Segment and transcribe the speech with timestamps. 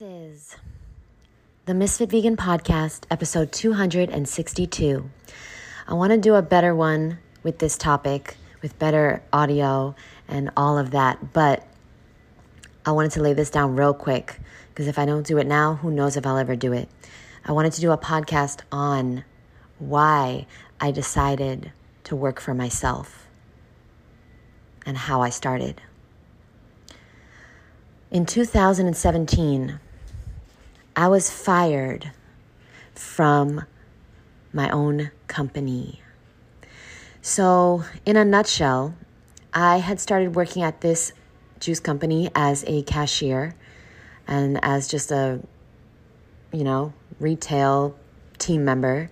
[0.00, 0.56] is
[1.66, 5.08] the Misfit Vegan Podcast, episode 262.
[5.86, 9.94] I want to do a better one with this topic, with better audio
[10.26, 11.64] and all of that, but
[12.84, 15.76] I wanted to lay this down real quick because if I don't do it now,
[15.76, 16.88] who knows if I'll ever do it.
[17.44, 19.22] I wanted to do a podcast on
[19.78, 20.48] why
[20.80, 21.70] I decided
[22.02, 23.28] to work for myself
[24.84, 25.80] and how I started.
[28.10, 29.80] In 2017,
[30.96, 32.12] I was fired
[32.94, 33.64] from
[34.52, 36.00] my own company.
[37.20, 38.94] So, in a nutshell,
[39.52, 41.12] I had started working at this
[41.58, 43.56] juice company as a cashier
[44.28, 45.40] and as just a,
[46.52, 47.96] you know, retail
[48.38, 49.10] team member.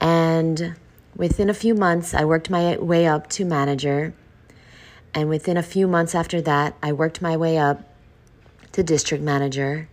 [0.00, 0.74] And
[1.14, 4.12] within a few months, I worked my way up to manager.
[5.14, 7.84] And within a few months after that, I worked my way up
[8.72, 9.88] to district manager.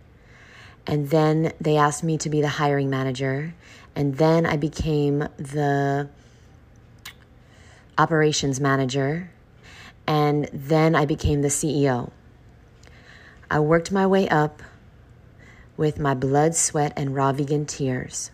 [0.88, 3.54] And then they asked me to be the hiring manager.
[3.94, 6.08] And then I became the
[7.98, 9.30] operations manager.
[10.06, 12.10] And then I became the CEO.
[13.50, 14.62] I worked my way up
[15.76, 18.30] with my blood, sweat, and raw vegan tears.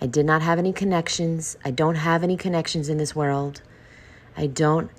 [0.00, 1.58] I did not have any connections.
[1.62, 3.60] I don't have any connections in this world.
[4.34, 4.90] I don't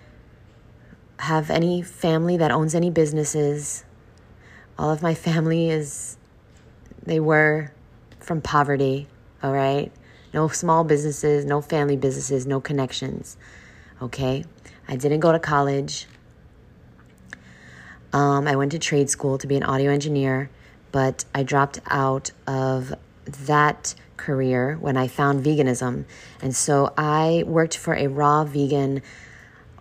[1.17, 3.83] have any family that owns any businesses.
[4.77, 6.17] All of my family is
[7.05, 7.71] they were
[8.19, 9.07] from poverty,
[9.41, 9.91] all right?
[10.33, 13.37] No small businesses, no family businesses, no connections,
[14.01, 14.45] okay?
[14.87, 16.07] I didn't go to college.
[18.11, 20.49] Um, I went to trade school to be an audio engineer,
[20.91, 22.93] but I dropped out of
[23.25, 26.05] that career when I found veganism.
[26.41, 29.01] And so I worked for a raw vegan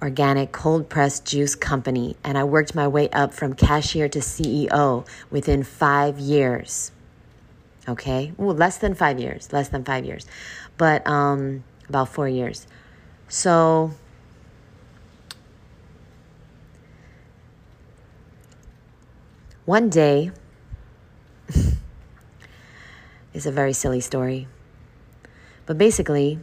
[0.01, 5.07] organic cold pressed juice company, and I worked my way up from cashier to CEO
[5.31, 6.91] within five years
[7.89, 8.33] okay?
[8.39, 10.27] Less than five years less than five years.
[10.77, 12.67] But um, about four years.
[13.29, 13.93] So
[19.65, 20.33] one day
[23.33, 24.49] is a very silly story.
[25.67, 26.39] But basically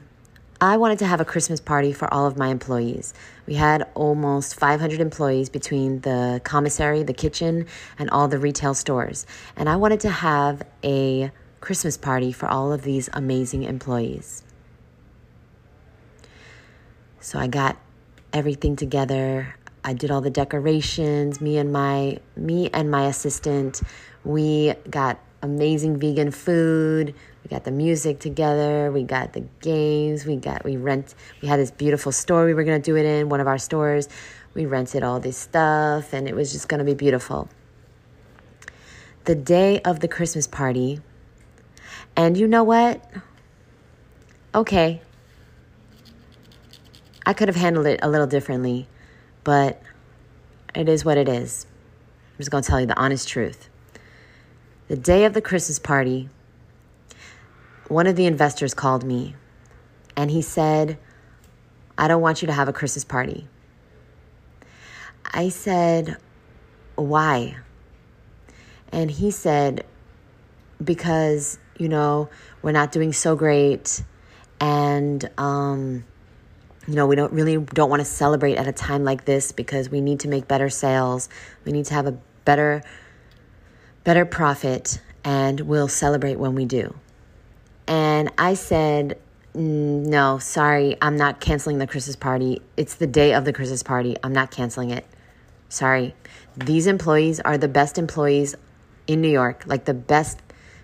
[0.62, 3.14] I wanted to have a Christmas party for all of my employees.
[3.46, 7.66] We had almost 500 employees between the commissary, the kitchen,
[7.97, 9.25] and all the retail stores.
[9.56, 11.31] And I wanted to have a
[11.62, 14.44] Christmas party for all of these amazing employees.
[17.22, 17.78] So I got
[18.34, 19.56] everything together.
[19.86, 21.40] I did all the decorations.
[21.40, 23.81] Me and my me and my assistant,
[24.26, 27.16] we got amazing vegan food.
[27.49, 28.91] We got the music together.
[28.91, 30.23] We got the games.
[30.23, 31.15] We got we rent.
[31.41, 34.07] We had this beautiful store we were gonna do it in one of our stores.
[34.53, 37.49] We rented all this stuff, and it was just gonna be beautiful.
[39.25, 41.01] The day of the Christmas party,
[42.15, 43.03] and you know what?
[44.53, 45.01] Okay,
[47.25, 48.87] I could have handled it a little differently,
[49.43, 49.81] but
[50.75, 51.66] it is what it is.
[52.33, 53.69] I'm just gonna tell you the honest truth.
[54.87, 56.29] The day of the Christmas party,
[57.89, 59.35] one of the investors called me
[60.16, 60.97] and he said,
[61.97, 63.47] I don't want you to have a Christmas party.
[65.25, 66.17] I said,
[66.95, 67.57] Why?
[68.91, 69.85] And he said,
[70.83, 72.29] Because, you know,
[72.61, 74.03] we're not doing so great
[74.61, 76.05] and, um,
[76.88, 79.89] you know, we don't really don't want to celebrate at a time like this because
[79.89, 81.29] we need to make better sales.
[81.66, 82.81] We need to have a better
[84.03, 86.95] better profit, and we'll celebrate when we do.
[87.89, 89.17] And I said,
[89.55, 92.61] no, sorry, I'm not canceling the Christmas party.
[92.77, 94.16] It's the day of the Christmas party.
[94.23, 95.05] I'm not canceling it.
[95.69, 96.13] Sorry.
[96.55, 98.55] These employees are the best employees
[99.07, 100.39] in New York, like the best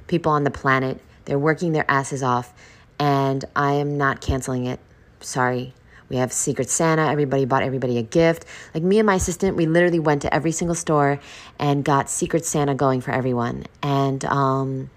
[0.07, 0.99] people on the planet.
[1.25, 2.53] They're working their asses off,
[2.97, 4.79] and I am not canceling it.
[5.19, 5.75] Sorry.
[6.09, 7.03] We have Secret Santa.
[7.03, 8.45] Everybody bought everybody a gift.
[8.73, 11.19] Like me and my assistant, we literally went to every single store
[11.59, 13.65] and got Secret Santa going for everyone.
[13.81, 14.89] And um,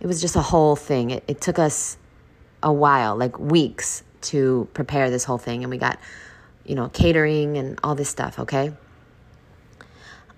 [0.00, 1.10] it was just a whole thing.
[1.10, 1.96] It, it took us
[2.62, 5.62] a while, like weeks, to prepare this whole thing.
[5.62, 5.98] And we got,
[6.64, 8.72] you know, catering and all this stuff, okay?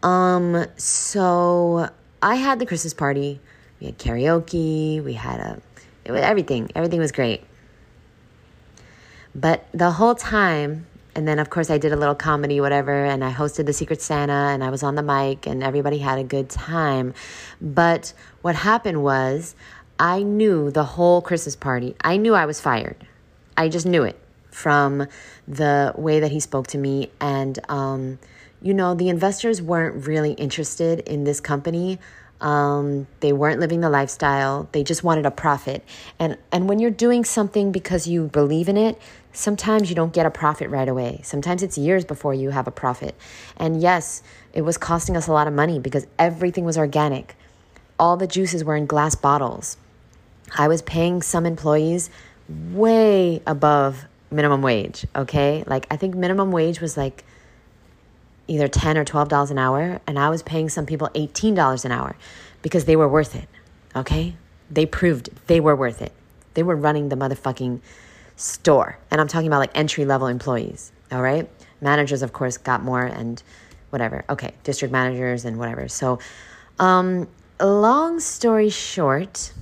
[0.02, 1.88] Um, so
[2.22, 3.40] I had the Christmas party.
[3.80, 5.02] We had karaoke.
[5.02, 5.62] We had a,
[6.04, 6.70] it was everything.
[6.74, 7.44] Everything was great.
[9.34, 13.24] But the whole time, and then of course I did a little comedy, whatever, and
[13.24, 16.24] I hosted the Secret Santa and I was on the mic and everybody had a
[16.24, 17.14] good time.
[17.60, 18.12] But
[18.42, 19.54] what happened was
[19.98, 23.06] I knew the whole Christmas party, I knew I was fired.
[23.56, 24.18] I just knew it
[24.50, 25.06] from
[25.46, 27.10] the way that he spoke to me.
[27.20, 28.18] And, um,
[28.62, 31.98] you know, the investors weren't really interested in this company
[32.40, 34.68] Um, they weren't living the lifestyle.
[34.72, 35.84] They just wanted a profit.
[36.18, 39.00] And and when you're doing something because you believe in it,
[39.32, 41.20] sometimes you don't get a profit right away.
[41.24, 43.16] Sometimes it's years before you have a profit.
[43.56, 47.36] And yes, it was costing us a lot of money because everything was organic.
[47.98, 49.76] All the juices were in glass bottles.
[50.56, 52.10] I was paying some employees
[52.48, 55.64] way above minimum wage, okay?
[55.66, 57.24] Like I think minimum wage was like
[58.48, 61.92] either 10 or 12 dollars an hour and I was paying some people $18 an
[61.92, 62.16] hour
[62.62, 63.48] because they were worth it.
[63.94, 64.34] Okay?
[64.70, 66.12] They proved they were worth it.
[66.54, 67.80] They were running the motherfucking
[68.36, 68.98] store.
[69.10, 71.48] And I'm talking about like entry level employees, all right?
[71.80, 73.42] Managers of course got more and
[73.90, 74.24] whatever.
[74.28, 75.88] Okay, district managers and whatever.
[75.88, 76.18] So
[76.78, 77.28] um
[77.60, 79.52] long story short,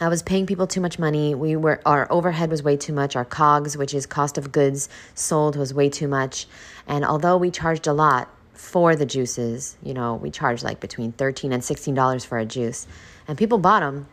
[0.00, 1.34] I was paying people too much money.
[1.34, 3.16] We were our overhead was way too much.
[3.16, 6.46] Our COGS, which is cost of goods sold, was way too much.
[6.86, 11.12] And although we charged a lot for the juices, you know, we charged like between
[11.12, 12.86] thirteen and sixteen dollars for a juice,
[13.28, 14.08] and people bought them.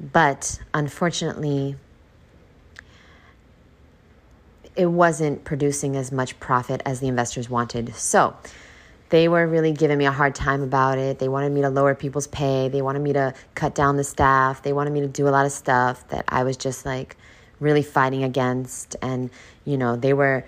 [0.00, 1.76] But unfortunately,
[4.74, 7.94] it wasn't producing as much profit as the investors wanted.
[7.94, 8.34] So
[9.12, 11.18] they were really giving me a hard time about it.
[11.18, 12.70] They wanted me to lower people's pay.
[12.70, 14.62] They wanted me to cut down the staff.
[14.62, 17.18] They wanted me to do a lot of stuff that I was just like
[17.60, 18.96] really fighting against.
[19.02, 19.28] And,
[19.66, 20.46] you know, they were,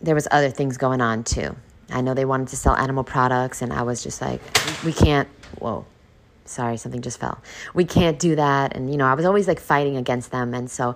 [0.00, 1.54] there was other things going on too.
[1.90, 4.40] I know they wanted to sell animal products, and I was just like,
[4.82, 5.28] we can't,
[5.58, 5.84] whoa,
[6.46, 7.38] sorry, something just fell.
[7.74, 8.74] We can't do that.
[8.76, 10.54] And, you know, I was always like fighting against them.
[10.54, 10.94] And so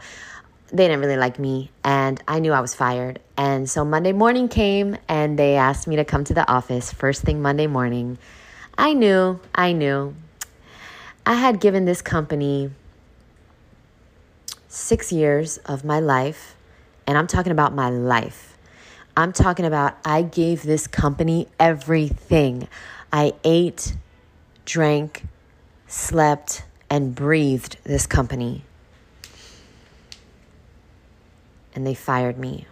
[0.73, 3.21] they didn't really like me and I knew I was fired.
[3.37, 7.23] And so Monday morning came and they asked me to come to the office first
[7.23, 8.17] thing Monday morning.
[8.79, 10.15] I knew, I knew.
[11.27, 12.71] I had given this company
[14.67, 16.57] six years of my life,
[17.07, 18.57] and I'm talking about my life.
[19.15, 22.67] I'm talking about I gave this company everything.
[23.13, 23.95] I ate,
[24.65, 25.25] drank,
[25.87, 28.65] slept, and breathed this company
[31.75, 32.67] and they fired me.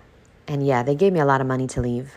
[0.46, 2.16] And yeah, they gave me a lot of money to leave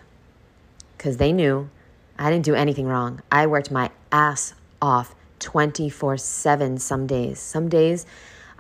[0.97, 1.69] because they knew
[2.17, 3.21] I didn't do anything wrong.
[3.31, 7.39] I worked my ass off 24 7 some days.
[7.39, 8.05] Some days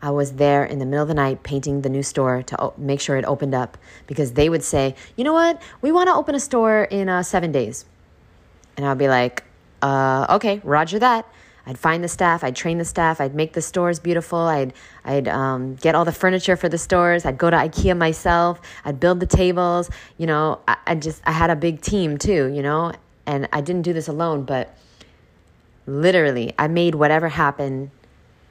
[0.03, 2.99] I was there in the middle of the night painting the new store to make
[2.99, 6.35] sure it opened up because they would say, you know what, we want to open
[6.35, 7.85] a store in uh, seven days.
[8.75, 9.43] And I'll be like,
[9.81, 11.25] uh, okay, roger that.
[11.65, 14.73] I'd find the staff, I'd train the staff, I'd make the stores beautiful, I'd,
[15.05, 18.99] I'd um, get all the furniture for the stores, I'd go to IKEA myself, I'd
[18.99, 22.61] build the tables, you know, I, I just, I had a big team too, you
[22.61, 22.91] know,
[23.25, 24.75] and I didn't do this alone, but
[25.85, 27.91] literally, I made whatever happen,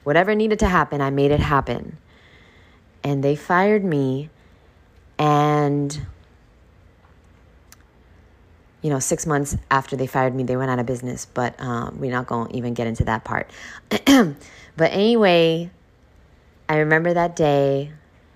[0.03, 1.97] whatever needed to happen, I made it happen.
[3.03, 4.29] And they fired me,
[5.19, 6.05] and
[8.83, 11.25] you know, six months after they fired me, they went out of business.
[11.25, 13.49] But um, we're not going to even get into that part.
[13.89, 14.35] but
[14.91, 15.71] anyway,
[16.69, 17.93] I remember that day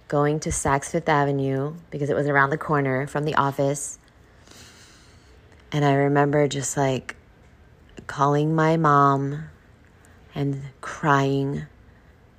[0.07, 3.99] going to Saks Fifth Avenue because it was around the corner from the office.
[5.73, 7.17] And I remember just like
[8.07, 9.49] calling my mom
[10.33, 11.63] and crying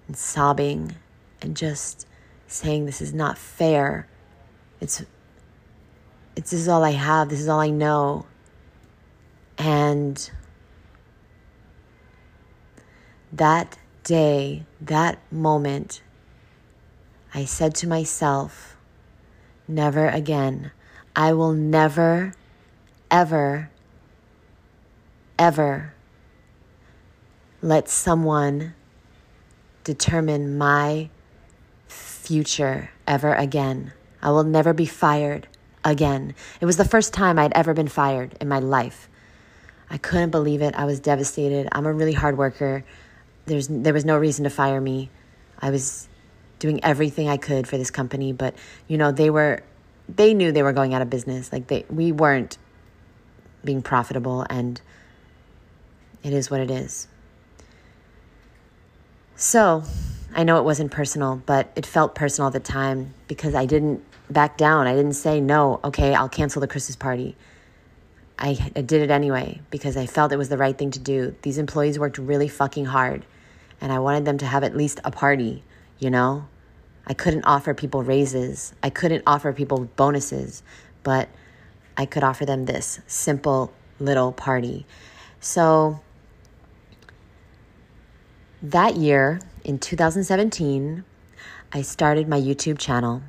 [0.07, 0.97] and sobbing
[1.43, 2.07] and just
[2.47, 4.09] saying, This is not fair.
[4.81, 5.05] It's
[6.39, 8.25] it's this is all I have, this is all I know.
[9.59, 10.31] And
[13.33, 16.01] that day, that moment,
[17.35, 18.77] I said to myself,
[19.67, 20.71] never again.
[21.17, 22.35] I will never,
[23.11, 23.71] ever,
[25.41, 25.93] ever
[27.61, 28.75] let someone
[29.83, 31.11] determine my
[31.89, 33.93] future ever again.
[34.23, 35.49] I will never be fired
[35.85, 36.35] again.
[36.61, 39.09] It was the first time I'd ever been fired in my life.
[39.91, 40.75] I couldn't believe it.
[40.75, 41.69] I was devastated.
[41.73, 42.85] I'm a really hard worker.
[43.47, 45.11] There's there was no reason to fire me.
[45.61, 46.09] I was
[46.59, 48.55] doing everything I could for this company, but
[48.87, 49.63] you know, they were
[50.09, 51.53] they knew they were going out of business.
[51.53, 52.59] Like they we weren't
[53.65, 54.81] being profitable and
[56.23, 57.09] it is what it is.
[59.37, 59.85] So,
[60.35, 64.03] I know it wasn't personal, but it felt personal at the time because I didn't
[64.31, 64.87] back down.
[64.87, 67.37] I didn't say, no, okay, I'll cancel the Christmas party.
[68.39, 71.35] I, I did it anyway because I felt it was the right thing to do.
[71.43, 73.27] These employees worked really fucking hard
[73.81, 75.65] and I wanted them to have at least a party,
[75.99, 76.47] you know?
[77.07, 80.63] I couldn't offer people raises, I couldn't offer people bonuses,
[81.03, 81.29] but
[81.97, 84.87] I could offer them this simple little party.
[85.41, 86.01] So
[88.63, 91.05] that year in 2017,
[91.73, 93.23] I started my YouTube channel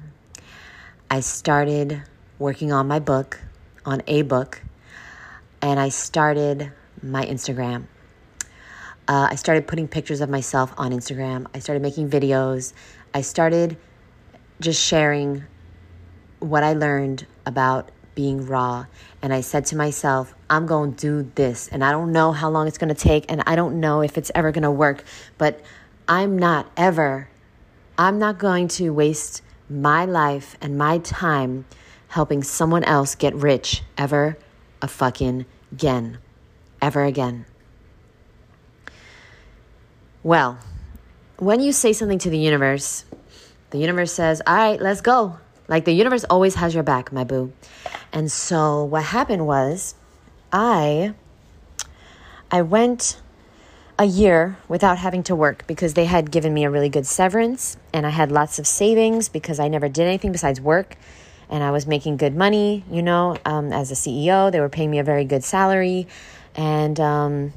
[1.12, 2.04] I started
[2.38, 3.42] working on my book,
[3.84, 4.62] on a book,
[5.60, 7.88] and I started my Instagram.
[9.08, 11.48] Uh, I started putting pictures of myself on Instagram.
[11.56, 12.74] I started making videos.
[13.12, 13.76] I started
[14.62, 15.46] just sharing
[16.38, 18.86] what I learned about being raw.
[19.24, 21.70] And I said to myself, I'm going to do this.
[21.70, 23.26] And I don't know how long it's going to take.
[23.32, 25.04] And I don't know if it's ever going to work.
[25.40, 25.60] But
[26.08, 27.30] I'm not ever,
[27.98, 31.66] I'm not going to waste my life and my time
[32.10, 34.38] helping someone else get rich ever
[34.82, 36.18] a fucking again.
[36.82, 37.46] Ever again.
[40.24, 40.58] Well,
[41.38, 43.06] when you say something to the universe,
[43.70, 45.38] the universe says, All right, let's go.
[45.68, 47.54] Like the universe always has your back, my boo.
[48.12, 49.96] And so what happened was
[50.52, 51.14] I
[52.52, 53.22] I went
[54.00, 57.76] a year without having to work because they had given me a really good severance
[57.94, 60.96] and I had lots of savings because I never did anything besides work
[61.50, 64.52] and I was making good money, you know, um, as a CEO.
[64.52, 66.08] They were paying me a very good salary.
[66.56, 67.54] And um,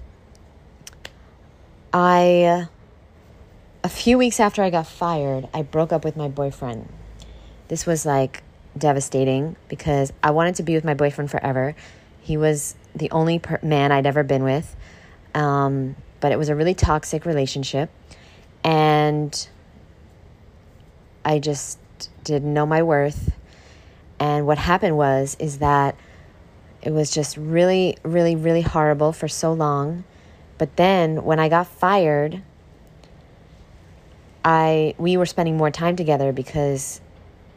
[1.93, 2.67] I,
[3.85, 6.89] a few weeks after I got fired, I broke up with my boyfriend.
[7.69, 8.43] This was like
[8.77, 11.77] devastating because I wanted to be with my boyfriend forever.
[12.21, 14.75] He was the only per- man I'd ever been with.
[15.35, 17.91] Um, but it was a really toxic relationship.
[18.65, 19.49] And
[21.25, 21.79] I just
[22.23, 23.35] didn't know my worth.
[24.21, 25.97] And what happened was is that
[26.81, 30.05] it was just really really really horrible for so long.
[30.59, 32.41] But then when I got fired,
[34.45, 37.01] I we were spending more time together because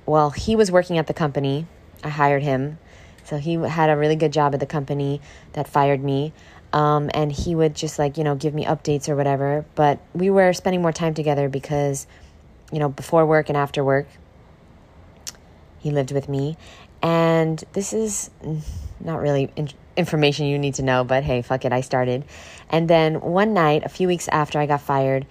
[0.08, 1.68] well, he was working at the company.
[2.04, 2.80] I hired him.
[3.26, 5.20] So he had a really good job at the company
[5.54, 6.32] that fired me.
[6.76, 9.64] Um, and he would just like, you know, give me updates or whatever.
[9.76, 12.06] But we were spending more time together because,
[12.70, 14.08] you know, before work and after work,
[15.80, 16.58] he lived with me.
[17.02, 18.30] And this is
[19.00, 22.26] not really in- information you need to know, but hey, fuck it, I started.
[22.70, 25.26] And then one night, a few weeks after I got fired,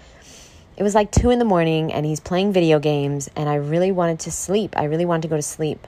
[0.79, 3.93] it was like two in the morning and he's playing video games and I really
[3.93, 4.79] wanted to sleep.
[4.79, 5.87] I really wanted to go to sleep.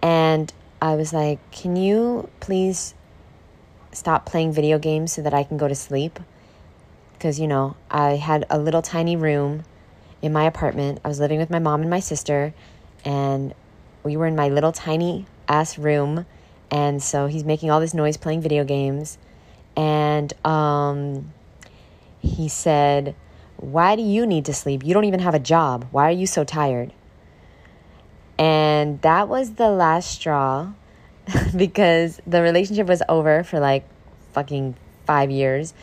[0.00, 0.50] And
[0.80, 2.94] I was like, Can you please
[3.96, 6.20] stop playing video games so that I can go to sleep?
[7.12, 9.64] Because, you know, I had a little tiny room
[10.22, 11.00] in my apartment.
[11.04, 12.54] I was living with my mom and my sister,
[13.04, 13.54] and
[14.02, 16.26] we were in my little tiny ass room.
[16.70, 19.18] And so he's making all this noise playing video games.
[19.76, 21.32] And um,
[22.20, 23.14] he said,
[23.56, 24.84] why do you need to sleep?
[24.84, 25.86] You don't even have a job.
[25.90, 26.92] Why are you so tired?
[28.38, 30.72] And that was the last straw
[31.56, 33.84] because the relationship was over for like
[34.32, 35.74] fucking five years.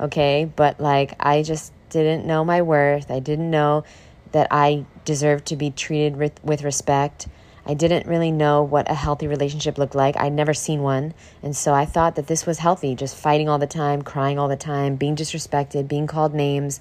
[0.00, 0.44] Okay.
[0.44, 3.10] But like, I just didn't know my worth.
[3.10, 3.84] I didn't know
[4.32, 7.28] that I deserved to be treated with, with respect.
[7.64, 10.16] I didn't really know what a healthy relationship looked like.
[10.16, 11.14] I'd never seen one.
[11.42, 14.48] And so I thought that this was healthy, just fighting all the time, crying all
[14.48, 16.80] the time, being disrespected, being called names,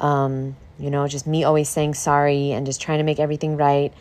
[0.00, 3.92] um, you know, just me always saying sorry and just trying to make everything right.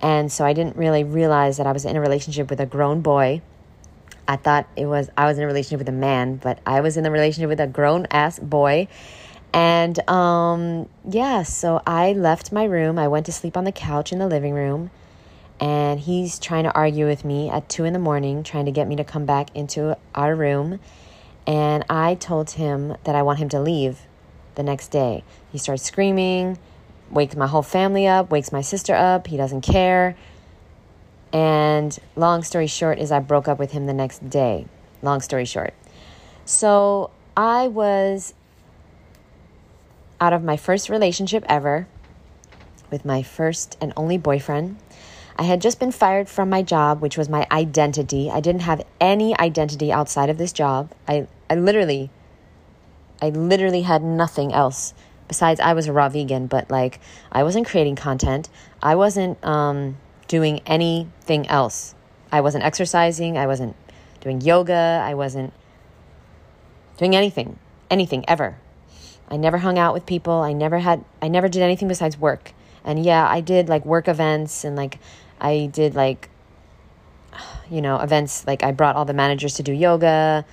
[0.00, 3.00] And so I didn't really realize that I was in a relationship with a grown
[3.00, 3.42] boy.
[4.26, 6.96] I thought it was I was in a relationship with a man, but I was
[6.96, 8.88] in a relationship with a grown ass boy.
[9.52, 12.98] And um, yeah, so I left my room.
[12.98, 14.90] I went to sleep on the couch in the living room.
[15.60, 18.88] And he's trying to argue with me at two in the morning, trying to get
[18.88, 20.80] me to come back into our room.
[21.46, 24.00] And I told him that I want him to leave
[24.56, 25.22] the next day.
[25.52, 26.58] He starts screaming,
[27.14, 29.26] wakes my whole family up, wakes my sister up.
[29.26, 30.16] He doesn't care.
[31.32, 34.66] And long story short is I broke up with him the next day.
[35.02, 35.74] Long story short.
[36.44, 38.34] So I was
[40.20, 41.86] out of my first relationship ever
[42.90, 44.76] with my first and only boyfriend.
[45.36, 48.30] I had just been fired from my job, which was my identity.
[48.30, 50.92] I didn't have any identity outside of this job.
[51.08, 52.10] I, I literally
[53.20, 54.92] I literally had nothing else
[55.28, 57.00] besides I was a raw vegan, but like
[57.32, 58.48] I wasn't creating content.
[58.82, 59.96] I wasn't um,
[60.28, 61.94] doing anything else.
[62.30, 63.38] I wasn't exercising.
[63.38, 63.76] I wasn't
[64.20, 65.02] doing yoga.
[65.04, 65.52] I wasn't
[66.96, 67.58] doing anything,
[67.90, 68.56] anything ever.
[69.28, 70.34] I never hung out with people.
[70.34, 72.52] I never had, I never did anything besides work.
[72.84, 74.98] And yeah, I did like work events and like
[75.40, 76.28] I did like,
[77.70, 80.44] you know, events like I brought all the managers to do yoga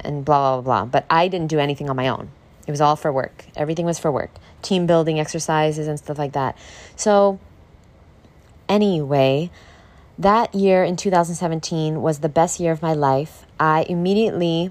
[0.00, 0.84] and blah, blah, blah.
[0.86, 2.30] But I didn't do anything on my own.
[2.66, 3.44] It was all for work.
[3.56, 4.30] Everything was for work.
[4.62, 6.56] Team building exercises and stuff like that.
[6.96, 7.38] So,
[8.68, 9.50] anyway,
[10.18, 13.44] that year in 2017 was the best year of my life.
[13.60, 14.70] I immediately,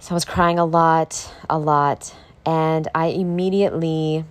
[0.00, 2.14] so I was crying a lot, a lot.
[2.46, 4.24] And I immediately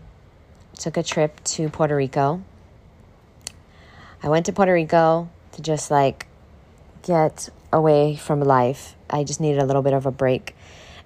[0.78, 2.42] took a trip to Puerto Rico.
[4.24, 6.28] I went to Puerto Rico to just like
[7.04, 8.96] get away from life.
[9.10, 10.56] I just needed a little bit of a break.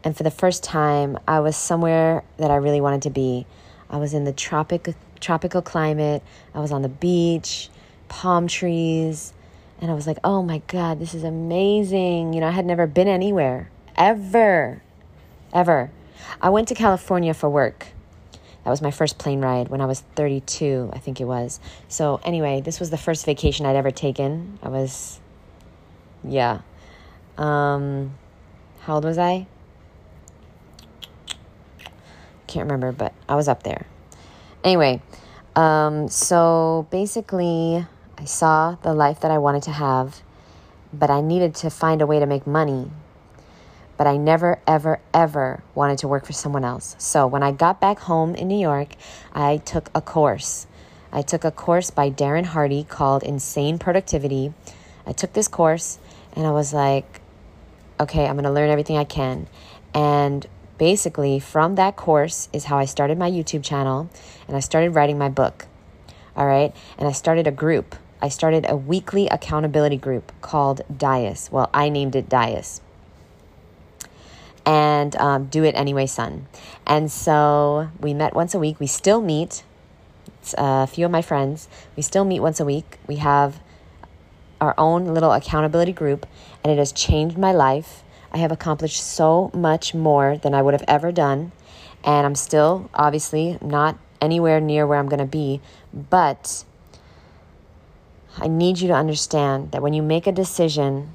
[0.05, 3.45] And for the first time, I was somewhere that I really wanted to be.
[3.89, 6.23] I was in the tropic tropical climate.
[6.53, 7.69] I was on the beach,
[8.07, 9.33] palm trees,
[9.81, 12.87] and I was like, "Oh my god, this is amazing." You know, I had never
[12.87, 14.81] been anywhere ever.
[15.53, 15.91] Ever.
[16.41, 17.87] I went to California for work.
[18.63, 21.59] That was my first plane ride when I was 32, I think it was.
[21.87, 24.57] So, anyway, this was the first vacation I'd ever taken.
[24.63, 25.19] I was,
[26.23, 26.61] yeah.
[27.37, 28.15] Um,
[28.81, 29.45] how old was I?
[32.55, 33.85] Can't remember, but I was up there.
[34.63, 35.01] Anyway,
[35.57, 37.85] um, so basically,
[38.17, 40.21] I saw the life that I wanted to have,
[40.93, 42.91] but I needed to find a way to make money
[43.97, 46.95] but I never, ever, ever wanted to work for someone else.
[46.97, 48.95] So when I got back home in New York,
[49.33, 50.67] I took a course.
[51.11, 54.53] I took a course by Darren Hardy called Insane Productivity.
[55.05, 55.97] I took this course
[56.33, 57.21] and I was like,
[57.99, 59.47] okay, I'm going to learn everything I can.
[59.93, 60.45] And
[60.77, 64.09] basically, from that course is how I started my YouTube channel
[64.47, 65.67] and I started writing my book.
[66.35, 66.75] All right.
[66.97, 67.95] And I started a group.
[68.21, 71.51] I started a weekly accountability group called Dias.
[71.51, 72.81] Well, I named it Dias
[74.65, 76.47] and um, do it anyway, son.
[76.85, 78.79] And so we met once a week.
[78.79, 79.63] We still meet.
[80.41, 81.69] It's a few of my friends.
[81.95, 82.97] We still meet once a week.
[83.07, 83.59] We have
[84.59, 86.25] our own little accountability group,
[86.63, 88.03] and it has changed my life.
[88.35, 91.53] I have accomplished so much more than I would have ever done,
[92.03, 95.61] and I'm still obviously not anywhere near where I'm going to be,
[95.93, 96.65] but
[98.37, 101.13] I need you to understand that when you make a decision,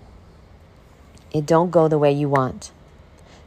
[1.31, 2.73] it don't go the way you want.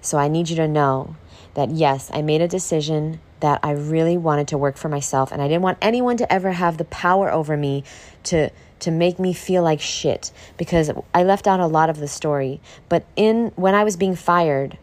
[0.02, 1.16] So I need you to know
[1.56, 5.32] that yes, I made a decision that I really wanted to work for myself.
[5.32, 7.84] And I didn't want anyone to ever have the power over me
[8.26, 8.52] to
[8.84, 12.60] to make me feel like shit because I left out a lot of the story.
[12.90, 14.78] But in when I was being fired,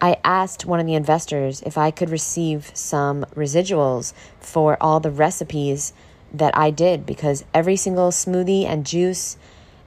[0.00, 5.10] I asked one of the investors if I could receive some residuals for all the
[5.10, 5.92] recipes
[6.32, 9.36] that I did because every single smoothie and juice,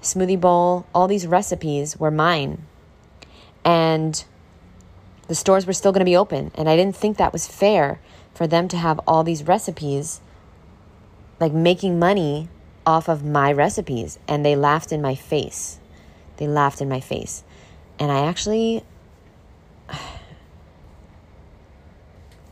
[0.02, 2.66] smoothie bowl, all these recipes were mine.
[3.66, 4.24] And
[5.28, 6.52] the stores were still going to be open.
[6.54, 8.00] And I didn't think that was fair
[8.34, 10.22] for them to have all these recipes,
[11.40, 12.48] like making money
[12.86, 14.20] off of my recipes.
[14.28, 15.80] And they laughed in my face.
[16.38, 17.44] They laughed in my face.
[18.00, 18.84] And I actually.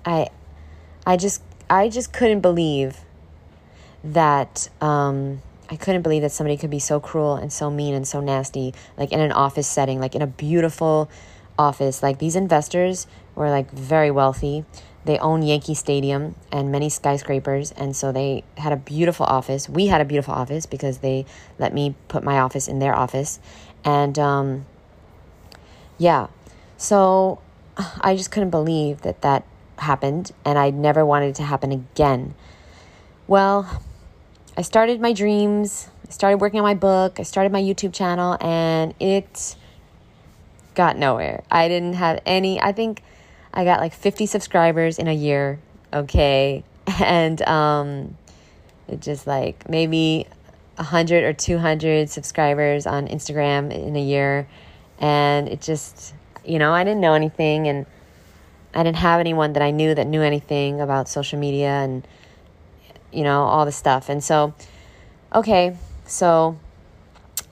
[0.05, 0.27] I,
[1.05, 2.97] I just, I just couldn't believe
[4.03, 8.05] that um, I couldn't believe that somebody could be so cruel and so mean and
[8.05, 11.09] so nasty, like in an office setting, like in a beautiful,
[11.57, 12.03] office.
[12.03, 14.65] Like these investors were like very wealthy.
[15.05, 19.67] They own Yankee Stadium and many skyscrapers, and so they had a beautiful office.
[19.67, 21.25] We had a beautiful office because they
[21.59, 23.39] let me put my office in their office,
[23.83, 24.65] and um,
[25.97, 26.27] yeah,
[26.77, 27.39] so
[28.01, 29.45] I just couldn't believe that that
[29.77, 32.35] happened, and I never wanted it to happen again.
[33.27, 33.81] Well,
[34.55, 35.89] I started my dreams.
[36.07, 37.19] I started working on my book.
[37.19, 39.55] I started my YouTube channel, and it
[40.75, 41.43] got nowhere.
[41.51, 43.03] I didn't have any, I think
[43.53, 45.59] I got like 50 subscribers in a year,
[45.93, 46.63] okay?
[46.99, 48.17] And um,
[48.89, 50.27] it just like maybe
[50.75, 54.47] 100 or 200 subscribers on Instagram in a year.
[54.99, 56.13] And it just,
[56.43, 57.85] you know, I didn't know anything and
[58.73, 62.07] I didn't have anyone that I knew that knew anything about social media and,
[63.11, 64.09] you know, all the stuff.
[64.09, 64.53] And so,
[65.33, 66.57] okay, so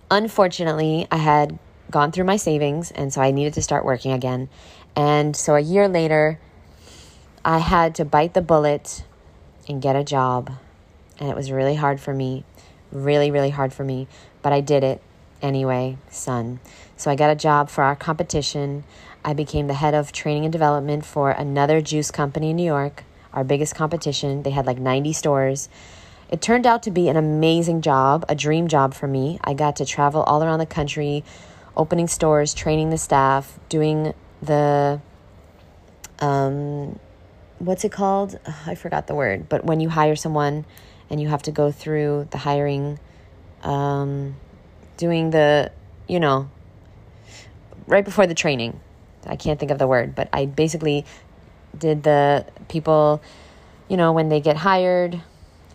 [0.10, 1.58] unfortunately, I had
[1.92, 4.50] gone through my savings, and so I needed to start working again.
[4.96, 6.40] And so a year later,
[7.44, 9.04] I had to bite the bullet
[9.68, 10.52] and get a job.
[11.20, 12.44] And it was really hard for me,
[12.92, 14.08] really, really hard for me.
[14.42, 15.02] But I did it
[15.42, 16.60] anyway, son.
[16.98, 18.84] So I got a job for our competition.
[19.24, 23.04] I became the head of training and development for another juice company in New York,
[23.34, 24.44] our biggest competition.
[24.44, 25.70] They had like 90 stores.
[26.30, 29.40] It turned out to be an amazing job, a dream job for me.
[29.44, 31.24] I got to travel all around the country
[31.76, 35.02] opening stores, training the staff, doing the
[36.20, 37.00] um,
[37.60, 38.40] what's it called?
[38.66, 40.66] I forgot the word, but when you hire someone
[41.10, 43.00] and you have to go through the hiring,
[43.64, 44.36] um,
[44.98, 45.72] doing the,
[46.08, 46.50] you know,
[47.88, 48.80] right before the training.
[49.26, 51.06] I can't think of the word, but I basically
[51.78, 53.22] did the people,
[53.88, 55.22] you know, when they get hired,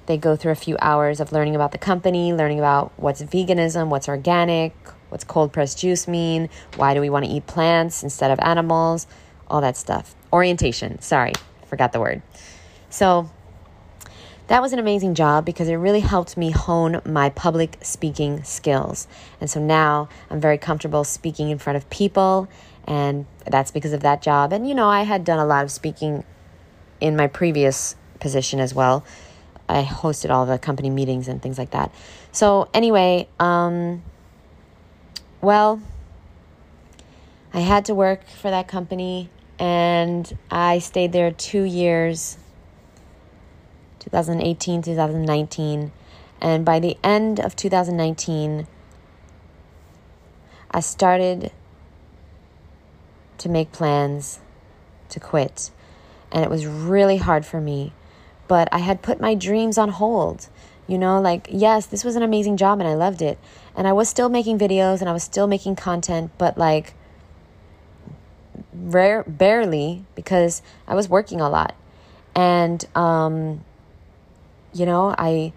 [0.06, 3.88] they go through a few hours of learning about the company, learning about what's veganism,
[3.88, 4.74] what's organic,
[5.08, 6.48] What's cold pressed juice mean?
[6.76, 9.06] Why do we want to eat plants instead of animals?
[9.48, 10.14] All that stuff.
[10.32, 11.00] Orientation.
[11.00, 11.32] Sorry,
[11.66, 12.22] forgot the word.
[12.90, 13.30] So
[14.48, 19.08] that was an amazing job because it really helped me hone my public speaking skills.
[19.40, 22.48] And so now I'm very comfortable speaking in front of people
[22.86, 24.52] And that's because of that job.
[24.52, 26.24] And, you know, I had done a lot of speaking
[27.00, 29.04] in my previous position as well.
[29.68, 31.92] I hosted all the company meetings and things like that.
[32.30, 34.02] So, anyway, um,
[35.40, 35.80] well,
[37.52, 42.38] I had to work for that company and I stayed there two years
[44.10, 45.92] 2018, 2019.
[46.40, 48.66] And by the end of 2019,
[50.70, 51.50] I started
[53.38, 54.38] to make plans
[55.08, 55.70] to quit.
[56.30, 57.92] And it was really hard for me.
[58.48, 60.48] But I had put my dreams on hold.
[60.86, 63.38] You know, like, yes, this was an amazing job and I loved it.
[63.74, 66.94] And I was still making videos and I was still making content, but like,
[68.72, 71.74] rare, barely because I was working a lot.
[72.34, 73.64] And, um,
[74.72, 75.52] you know, I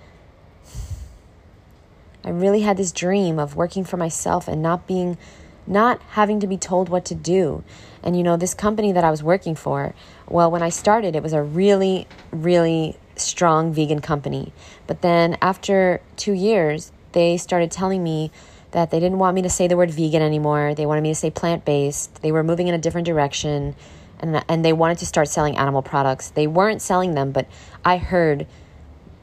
[2.23, 5.17] I really had this dream of working for myself and not being
[5.65, 7.63] not having to be told what to do.
[8.03, 9.93] And you know, this company that I was working for,
[10.27, 14.53] well, when I started, it was a really really strong vegan company.
[14.87, 18.31] But then after 2 years, they started telling me
[18.71, 20.75] that they didn't want me to say the word vegan anymore.
[20.75, 22.21] They wanted me to say plant-based.
[22.21, 23.75] They were moving in a different direction
[24.19, 26.29] and and they wanted to start selling animal products.
[26.29, 27.47] They weren't selling them, but
[27.85, 28.45] I heard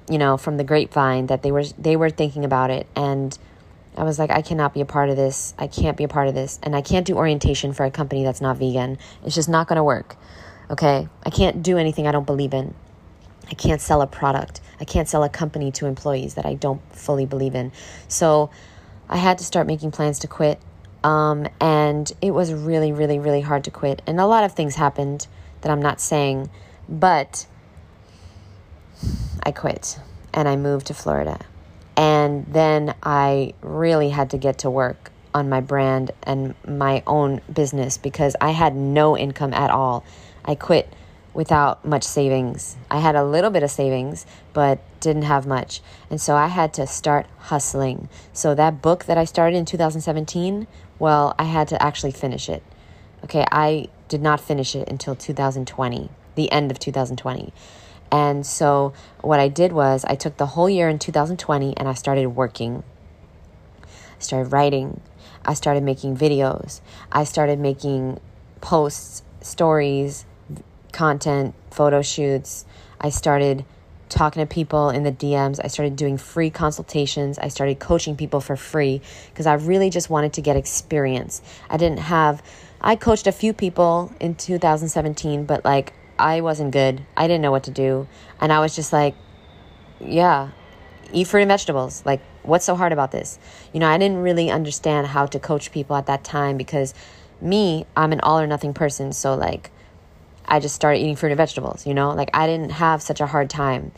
[0.08, 3.36] you know, from the grapevine that they were they were thinking about it and
[3.96, 5.54] I was like I cannot be a part of this.
[5.58, 8.24] I can't be a part of this and I can't do orientation for a company
[8.24, 8.98] that's not vegan.
[9.24, 10.16] It's just not going to work.
[10.70, 11.08] Okay?
[11.24, 12.74] I can't do anything I don't believe in.
[13.48, 14.60] I can't sell a product.
[14.80, 17.72] I can't sell a company to employees that I don't fully believe in.
[18.08, 18.50] So
[19.08, 20.60] I had to start making plans to quit.
[21.04, 24.02] Um, and it was really, really, really hard to quit.
[24.06, 25.26] And a lot of things happened
[25.60, 26.50] that I'm not saying,
[26.88, 27.46] but
[29.42, 29.98] I quit
[30.34, 31.38] and I moved to Florida.
[31.96, 37.40] And then I really had to get to work on my brand and my own
[37.52, 40.04] business because I had no income at all.
[40.44, 40.92] I quit
[41.36, 42.78] without much savings.
[42.90, 45.82] I had a little bit of savings, but didn't have much.
[46.08, 48.08] And so I had to start hustling.
[48.32, 50.66] So that book that I started in 2017,
[50.98, 52.62] well, I had to actually finish it.
[53.22, 57.52] Okay, I did not finish it until 2020, the end of 2020.
[58.10, 61.92] And so what I did was I took the whole year in 2020 and I
[61.92, 62.82] started working.
[63.84, 65.02] I started writing.
[65.44, 66.80] I started making videos.
[67.12, 68.20] I started making
[68.62, 70.24] posts, stories,
[70.96, 72.64] content, photo shoots.
[72.98, 73.64] I started
[74.08, 75.60] talking to people in the DMs.
[75.62, 77.38] I started doing free consultations.
[77.38, 81.42] I started coaching people for free because I really just wanted to get experience.
[81.68, 82.42] I didn't have,
[82.80, 87.04] I coached a few people in 2017, but like I wasn't good.
[87.14, 88.08] I didn't know what to do.
[88.40, 89.14] And I was just like,
[90.00, 90.50] yeah,
[91.12, 92.04] eat fruit and vegetables.
[92.06, 93.38] Like, what's so hard about this?
[93.72, 96.94] You know, I didn't really understand how to coach people at that time because
[97.40, 99.12] me, I'm an all or nothing person.
[99.12, 99.70] So, like,
[100.48, 102.10] I just started eating fruit and vegetables, you know?
[102.10, 103.92] Like, I didn't have such a hard time.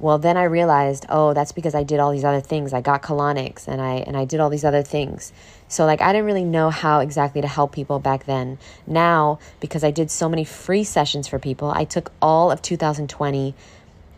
[0.00, 2.72] Well, then I realized, oh, that's because I did all these other things.
[2.72, 5.30] I got colonics and I and I did all these other things.
[5.68, 8.58] So like I didn't really know how exactly to help people back then.
[8.86, 13.54] Now, because I did so many free sessions for people, I took all of 2020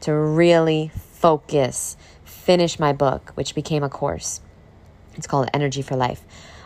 [0.03, 4.41] to really focus, finish my book, which became a course.
[5.15, 6.23] It's called Energy for Life.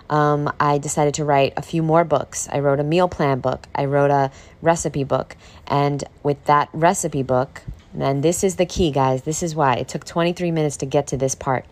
[0.08, 2.48] Um, I decided to write a few more books.
[2.52, 3.66] I wrote a meal plan book.
[3.74, 4.30] I wrote a
[4.62, 5.36] recipe book.
[5.66, 7.62] And with that recipe book,
[7.98, 9.22] and this is the key, guys.
[9.22, 11.64] This is why it took 23 minutes to get to this part.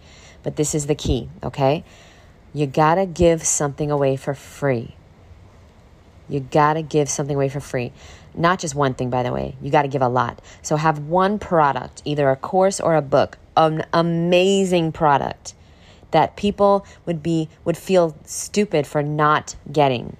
[0.42, 1.84] But this is the key, okay?
[2.52, 4.94] You gotta give something away for free.
[6.28, 7.92] You gotta give something away for free.
[8.34, 9.56] Not just one thing, by the way.
[9.60, 10.40] You gotta give a lot.
[10.62, 15.54] So have one product, either a course or a book, an amazing product
[16.14, 20.16] that people would be would feel stupid for not getting.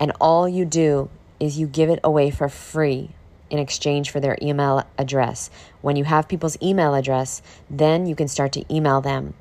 [0.00, 3.10] And all you do is you give it away for free
[3.48, 5.48] in exchange for their email address.
[5.80, 9.34] When you have people's email address, then you can start to email them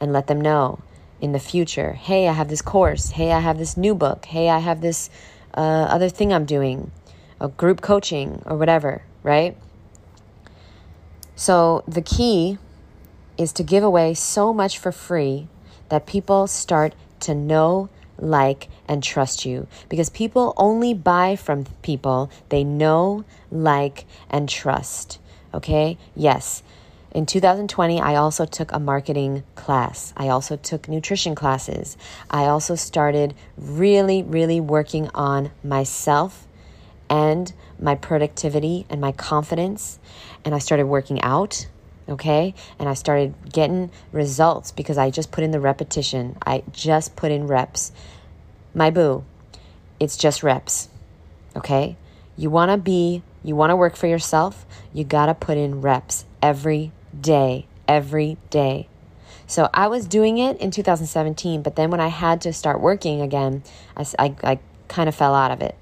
[0.00, 0.78] and let them know
[1.20, 3.10] in the future hey, I have this course.
[3.10, 4.26] Hey, I have this new book.
[4.26, 5.10] Hey, I have this
[5.54, 6.92] uh, other thing I'm doing,
[7.40, 9.56] a group coaching or whatever, right?
[11.34, 12.58] So the key
[13.38, 15.48] is to give away so much for free
[15.88, 22.30] that people start to know like, and trust you because people only buy from people
[22.50, 25.18] they know, like, and trust.
[25.52, 25.98] Okay?
[26.14, 26.62] Yes.
[27.14, 30.14] In 2020, I also took a marketing class.
[30.16, 31.96] I also took nutrition classes.
[32.30, 36.46] I also started really, really working on myself
[37.10, 39.98] and my productivity and my confidence.
[40.44, 41.66] And I started working out
[42.08, 42.54] okay?
[42.78, 46.36] And I started getting results because I just put in the repetition.
[46.44, 47.92] I just put in reps.
[48.74, 49.24] My boo,
[50.00, 50.88] it's just reps.
[51.56, 51.96] Okay?
[52.36, 55.80] You want to be, you want to work for yourself, you got to put in
[55.80, 58.88] reps every day, every day.
[59.46, 63.20] So I was doing it in 2017, but then when I had to start working
[63.20, 63.62] again,
[63.96, 65.76] I, I, I kind of fell out of it.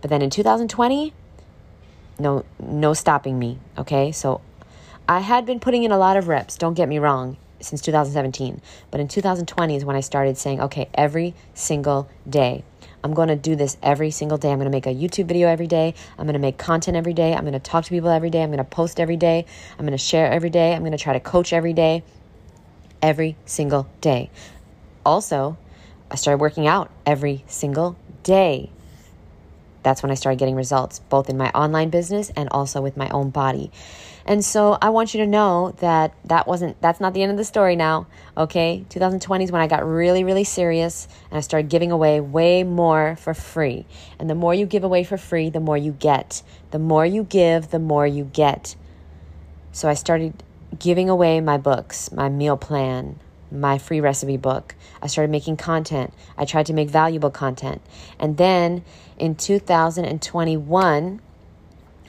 [0.00, 1.12] But then in 2020,
[2.18, 3.58] no, no stopping me.
[3.76, 4.12] Okay.
[4.12, 4.40] So
[5.10, 8.62] I had been putting in a lot of reps, don't get me wrong, since 2017.
[8.92, 12.62] But in 2020 is when I started saying, okay, every single day,
[13.02, 14.52] I'm going to do this every single day.
[14.52, 15.94] I'm going to make a YouTube video every day.
[16.16, 17.34] I'm going to make content every day.
[17.34, 18.40] I'm going to talk to people every day.
[18.40, 19.46] I'm going to post every day.
[19.72, 20.74] I'm going to share every day.
[20.74, 22.04] I'm going to try to coach every day.
[23.02, 24.30] Every single day.
[25.04, 25.58] Also,
[26.08, 28.70] I started working out every single day.
[29.82, 33.08] That's when I started getting results, both in my online business and also with my
[33.08, 33.72] own body.
[34.26, 37.38] And so I want you to know that that wasn't that's not the end of
[37.38, 38.06] the story now,
[38.36, 38.84] okay?
[38.88, 43.16] 2020 is when I got really really serious and I started giving away way more
[43.16, 43.86] for free.
[44.18, 46.42] And the more you give away for free, the more you get.
[46.70, 48.76] The more you give, the more you get.
[49.72, 50.42] So I started
[50.78, 53.18] giving away my books, my meal plan,
[53.50, 54.74] my free recipe book.
[55.02, 56.12] I started making content.
[56.36, 57.82] I tried to make valuable content.
[58.18, 58.84] And then
[59.18, 61.20] in 2021,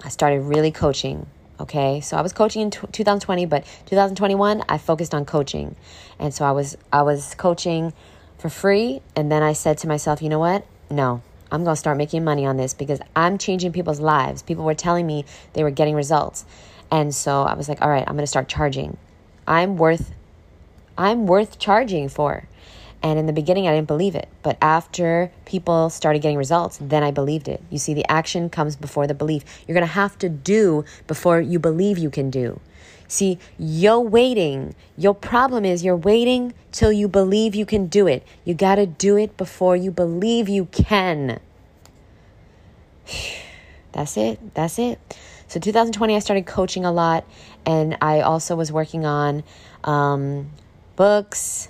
[0.03, 1.27] I started really coaching.
[1.61, 5.75] Okay, so I was coaching in t- 2020, but 2021 I focused on coaching,
[6.17, 7.93] and so I was I was coaching
[8.39, 10.65] for free, and then I said to myself, you know what?
[10.89, 11.21] No,
[11.51, 14.41] I'm gonna start making money on this because I'm changing people's lives.
[14.41, 16.45] People were telling me they were getting results,
[16.89, 18.97] and so I was like, all right, I'm gonna start charging.
[19.45, 20.15] I'm worth
[20.97, 22.47] I'm worth charging for.
[23.03, 24.29] And in the beginning, I didn't believe it.
[24.43, 27.63] But after people started getting results, then I believed it.
[27.69, 29.43] You see, the action comes before the belief.
[29.67, 32.59] You're going to have to do before you believe you can do.
[33.07, 34.75] See, you're waiting.
[34.97, 38.25] Your problem is you're waiting till you believe you can do it.
[38.45, 41.39] You got to do it before you believe you can.
[43.91, 44.53] That's it.
[44.53, 44.99] That's it.
[45.49, 47.25] So 2020, I started coaching a lot,
[47.65, 49.43] and I also was working on
[49.83, 50.49] um,
[50.95, 51.67] books,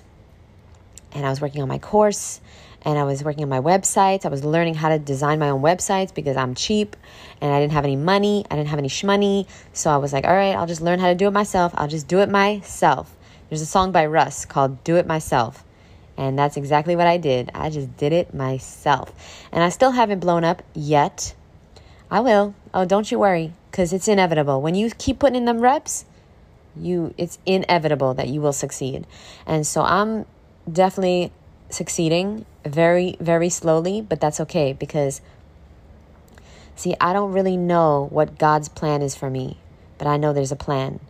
[1.14, 2.40] and I was working on my course
[2.84, 4.24] and I was working on my websites.
[4.24, 6.96] I was learning how to design my own websites because I'm cheap
[7.40, 8.44] and I didn't have any money.
[8.50, 9.46] I didn't have any shmoney.
[9.72, 11.72] So I was like, all right, I'll just learn how to do it myself.
[11.76, 13.16] I'll just do it myself.
[13.48, 15.64] There's a song by Russ called Do It Myself.
[16.16, 17.50] And that's exactly what I did.
[17.54, 19.12] I just did it myself.
[19.52, 21.34] And I still haven't blown up yet.
[22.10, 22.54] I will.
[22.74, 24.60] Oh, don't you worry, because it's inevitable.
[24.62, 26.04] When you keep putting in them reps,
[26.76, 29.06] you it's inevitable that you will succeed.
[29.46, 30.26] And so I'm
[30.70, 31.32] definitely
[31.70, 35.20] succeeding very, very slowly, but that's okay because,
[36.76, 39.58] see, I don't really know what God's plan is for me,
[39.98, 41.00] but I know there's a plan.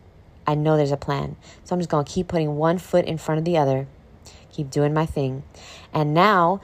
[0.45, 1.35] I know there's a plan.
[1.63, 3.87] So I'm just going to keep putting one foot in front of the other,
[4.51, 5.43] keep doing my thing.
[5.93, 6.61] And now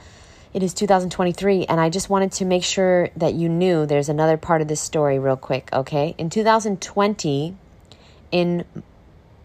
[0.54, 4.38] it is 2023, and I just wanted to make sure that you knew there's another
[4.38, 6.16] part of this story, real quick, okay?
[6.18, 7.56] In 2020,
[8.32, 8.66] in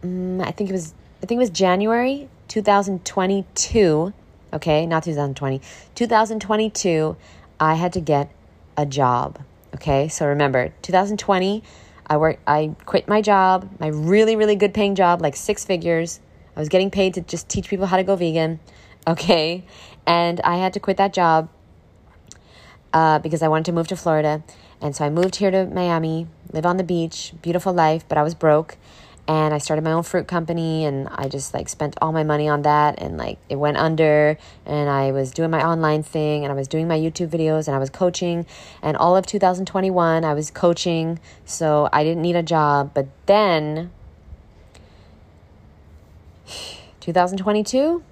[0.03, 4.15] mm, I think it was I think it was January 2022,
[4.53, 5.61] okay, not 2020,
[5.97, 7.17] 2022,
[7.59, 8.31] I had to get
[8.77, 9.41] a job.
[9.75, 11.65] Okay, so remember, 2020,
[12.07, 16.21] I worked, I quit my job, my really, really good paying job, like six figures.
[16.55, 18.61] I was getting paid to just teach people how to go vegan.
[19.07, 19.67] Okay,
[20.07, 21.51] and I had to quit that job
[22.95, 24.43] uh, because I wanted to move to Florida.
[24.81, 28.23] And so I moved here to Miami, live on the beach, beautiful life, but I
[28.23, 28.79] was broke
[29.27, 32.47] and I started my own fruit company and I just like spent all my money
[32.47, 36.53] on that and like it went under and I was doing my online thing and
[36.53, 38.45] I was doing my YouTube videos and I was coaching.
[38.83, 42.91] And all of 2021 I was coaching so I didn't need a job.
[42.93, 43.91] But then
[47.01, 48.03] 2022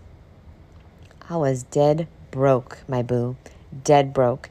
[1.29, 3.37] I was dead broke my boo.
[3.85, 4.49] Dead broke.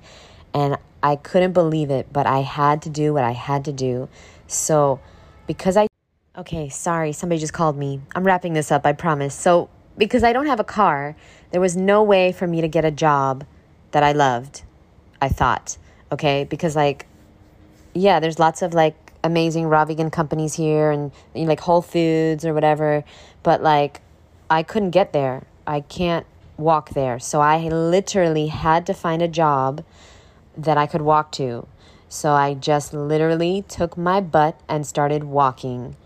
[0.54, 4.10] And I couldn't believe it but I had to do what I had to do.
[4.46, 5.00] So
[5.48, 5.88] because I
[6.38, 8.00] Okay, sorry, somebody just called me.
[8.16, 9.36] I'm wrapping this up, I promise.
[9.36, 11.14] So, because I don't have a car,
[11.52, 13.44] there was no way for me to get a job
[13.92, 14.62] that I loved,
[15.22, 15.78] I thought.
[16.10, 17.06] Okay, because like,
[17.94, 21.82] yeah, there's lots of like amazing raw vegan companies here and you know, like Whole
[21.82, 23.04] Foods or whatever,
[23.44, 24.00] but like,
[24.50, 25.44] I couldn't get there.
[25.68, 27.20] I can't walk there.
[27.20, 29.84] So I literally had to find a job
[30.56, 31.68] that I could walk to.
[32.08, 35.98] So I just literally took my butt and started walking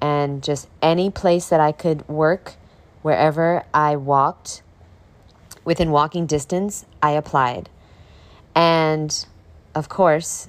[0.00, 2.54] and just any place that I could work,
[3.02, 4.62] wherever I walked,
[5.64, 7.68] within walking distance, I applied.
[8.54, 9.26] And
[9.74, 10.48] of course,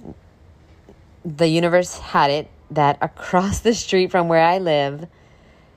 [1.26, 5.08] the universe had it that across the street from where I live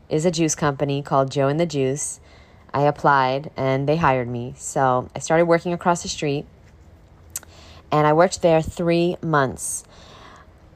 [0.08, 2.20] is a juice company called Joe and the Juice.
[2.74, 4.54] I applied and they hired me.
[4.56, 6.46] So I started working across the street
[7.90, 9.84] and I worked there three months.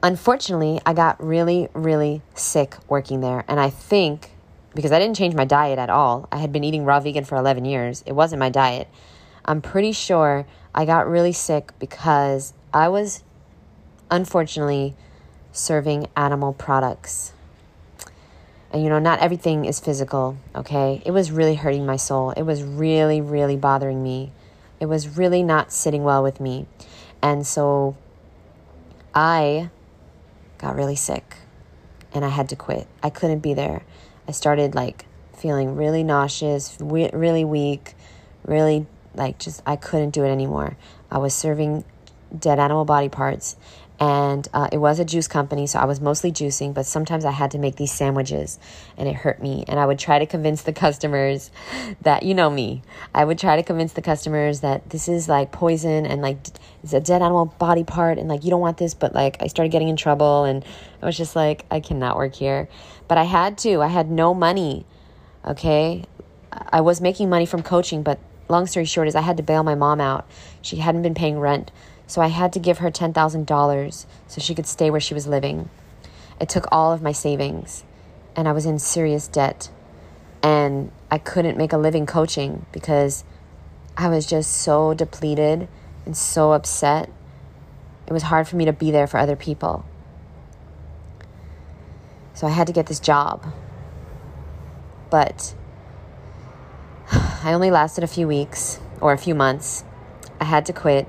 [0.03, 4.31] Unfortunately, I got really, really sick working there, and I think
[4.77, 7.35] because I didn't change my diet at all, I had been eating raw vegan for
[7.35, 8.87] 11 years, it wasn't my diet.
[9.43, 13.23] I'm pretty sure I got really sick because I was
[14.11, 14.95] unfortunately
[15.51, 17.33] serving animal products.
[18.71, 21.01] And you know, not everything is physical, okay?
[21.05, 22.31] It was really hurting my soul.
[22.31, 24.31] It was really, really bothering me.
[24.79, 26.67] It was really not sitting well with me.
[27.19, 27.97] And so
[29.15, 29.71] I
[30.57, 31.35] got really sick
[32.13, 32.87] and I had to quit.
[33.03, 33.83] I couldn't be there.
[34.27, 37.93] I started like feeling really nauseous, really weak,
[38.45, 40.77] really like just I couldn't do it anymore.
[41.11, 41.83] I was serving
[42.37, 43.55] dead animal body parts
[43.99, 47.31] and uh, it was a juice company so i was mostly juicing but sometimes i
[47.31, 48.59] had to make these sandwiches
[48.95, 49.63] and it hurt me.
[49.67, 51.49] And i would try to convince the customers
[52.01, 52.83] that you know me
[53.13, 56.37] i would try to convince the customers that this is like poison and like
[56.83, 59.47] it's a dead animal body part and like you don't want this but like i
[59.47, 60.63] started getting in trouble and
[61.01, 62.69] i was just like i cannot work here.
[63.07, 63.81] But i had to.
[63.81, 64.85] I had no money
[65.45, 66.03] okay?
[66.51, 69.63] I was making money from coaching but long story short is i had to bail
[69.63, 70.27] my mom out.
[70.61, 71.71] She hadn't been paying rent
[72.07, 75.69] so I had to give her $10,000 so she could stay where she was living.
[76.39, 77.83] It took all of my savings,
[78.35, 79.69] and I was in serious debt.
[80.41, 83.25] And I couldn't make a living coaching because
[83.97, 85.67] I was just so depleted
[86.05, 87.09] and so upset.
[88.07, 89.83] It was hard for me to be there for other people.
[92.33, 93.45] So I had to get this job.
[95.09, 95.55] But
[97.11, 99.83] I only lasted a few weeks or a few months.
[100.39, 101.07] I had to quit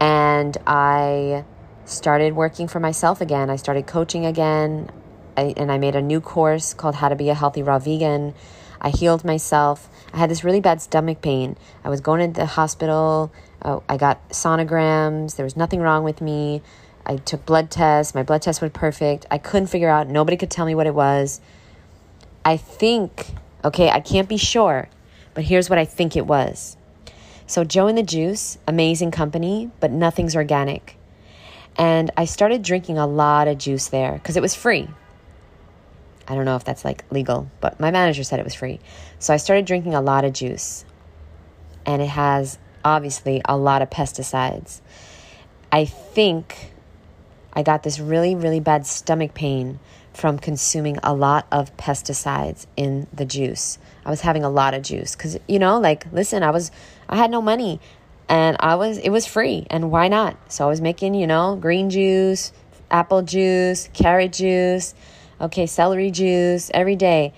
[0.00, 1.44] and I
[1.84, 3.50] started working for myself again.
[3.50, 4.90] I started coaching again,
[5.36, 8.34] I, and I made a new course called How to Be a Healthy Raw Vegan.
[8.80, 9.88] I healed myself.
[10.12, 11.56] I had this really bad stomach pain.
[11.84, 13.32] I was going to the hospital.
[13.60, 15.36] Uh, I got sonograms.
[15.36, 16.62] There was nothing wrong with me.
[17.04, 18.14] I took blood tests.
[18.14, 19.26] My blood tests were perfect.
[19.30, 21.40] I couldn't figure out, nobody could tell me what it was.
[22.44, 23.34] I think,
[23.64, 24.88] okay, I can't be sure,
[25.34, 26.77] but here's what I think it was.
[27.48, 30.96] So, Joe and the Juice, amazing company, but nothing's organic.
[31.76, 34.86] And I started drinking a lot of juice there because it was free.
[36.28, 38.80] I don't know if that's like legal, but my manager said it was free.
[39.18, 40.84] So I started drinking a lot of juice.
[41.86, 44.82] And it has obviously a lot of pesticides.
[45.72, 46.72] I think
[47.54, 49.80] I got this really, really bad stomach pain
[50.12, 53.78] from consuming a lot of pesticides in the juice.
[54.08, 56.70] I was having a lot of juice because, you know, like, listen, I was,
[57.10, 57.78] I had no money
[58.26, 60.50] and I was, it was free and why not?
[60.50, 62.50] So I was making, you know, green juice,
[62.90, 64.94] apple juice, carrot juice,
[65.42, 67.34] okay, celery juice every day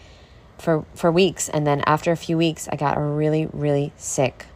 [0.59, 1.48] for, for weeks.
[1.48, 4.46] And then after a few weeks, I got really, really sick.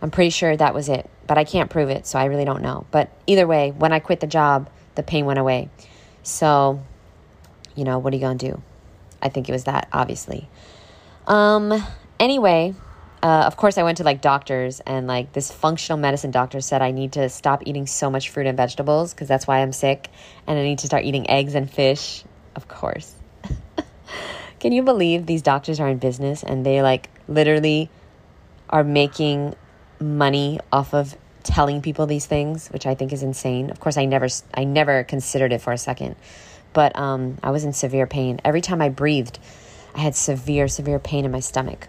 [0.00, 2.06] I'm pretty sure that was it, but I can't prove it.
[2.06, 2.86] So I really don't know.
[2.92, 5.70] But either way, when I quit the job, the pain went away.
[6.22, 6.80] So,
[7.74, 8.62] you know, what are you going to do?
[9.20, 10.48] I think it was that, obviously.
[11.26, 11.82] Um,
[12.18, 12.74] anyway,
[13.22, 16.82] uh, of course, I went to like doctors, and like this functional medicine doctor said
[16.82, 20.08] I need to stop eating so much fruit and vegetables because that's why I'm sick,
[20.46, 22.24] and I need to start eating eggs and fish.
[22.56, 23.14] Of course.
[24.60, 27.90] Can you believe these doctors are in business and they like literally
[28.68, 29.54] are making
[30.00, 33.70] money off of telling people these things, which I think is insane.
[33.70, 36.16] Of course, I never I never considered it for a second,
[36.72, 39.38] but um, I was in severe pain every time I breathed.
[39.94, 41.88] I had severe, severe pain in my stomach.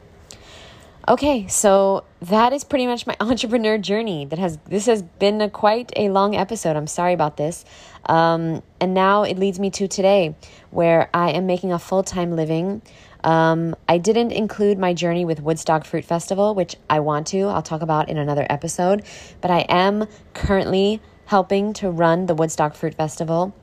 [1.06, 4.26] Okay, so that is pretty much my entrepreneur journey.
[4.26, 6.78] That has this has been a quite a long episode.
[6.78, 7.66] I'm sorry about this,
[8.06, 10.36] um, and now it leads me to today,
[10.72, 12.82] where I am making a full time living.
[13.24, 17.44] Um, I didn't include my journey with Woodstock Fruit Festival, which I want to.
[17.44, 19.04] I'll talk about in another episode.
[19.42, 23.54] But I am currently helping to run the Woodstock Fruit Festival.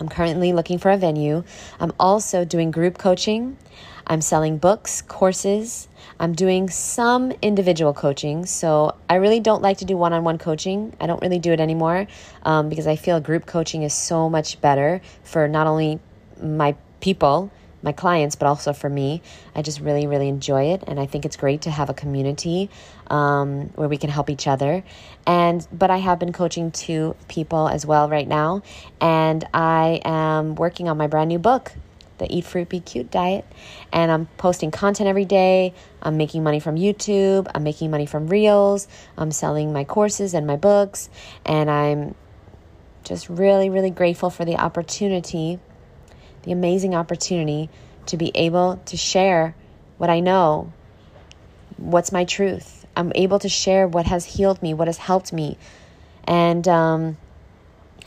[0.00, 1.44] I'm currently looking for a venue.
[1.78, 3.56] I'm also doing group coaching.
[4.06, 5.88] I'm selling books, courses.
[6.20, 8.44] I'm doing some individual coaching.
[8.46, 10.94] So I really don't like to do one on one coaching.
[11.00, 12.06] I don't really do it anymore
[12.42, 16.00] um, because I feel group coaching is so much better for not only
[16.42, 17.50] my people
[17.84, 19.22] my clients, but also for me.
[19.54, 22.70] I just really, really enjoy it, and I think it's great to have a community
[23.08, 24.82] um, where we can help each other.
[25.26, 28.62] And but I have been coaching two people as well right now,
[29.00, 31.72] and I am working on my brand new book.
[32.18, 33.44] The Eat Fruit Be Cute diet.
[33.92, 35.74] And I'm posting content every day.
[36.00, 37.50] I'm making money from YouTube.
[37.52, 38.86] I'm making money from Reels.
[39.18, 41.10] I'm selling my courses and my books.
[41.44, 42.14] And I'm
[43.02, 45.58] just really, really grateful for the opportunity
[46.44, 47.70] the amazing opportunity
[48.06, 49.54] to be able to share
[49.98, 50.72] what I know,
[51.76, 52.86] what's my truth.
[52.96, 55.58] I'm able to share what has healed me, what has helped me.
[56.24, 57.16] And um,